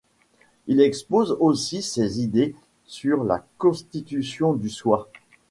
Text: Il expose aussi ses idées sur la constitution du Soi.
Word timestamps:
Il 0.65 0.81
expose 0.81 1.37
aussi 1.39 1.83
ses 1.83 2.21
idées 2.21 2.55
sur 2.85 3.23
la 3.23 3.45
constitution 3.59 4.53
du 4.55 4.67
Soi. 4.67 5.11